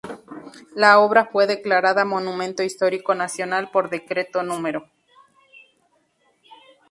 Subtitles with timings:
[0.73, 4.57] La obra fue declarada Monumento Histórico Nacional por Decreto No.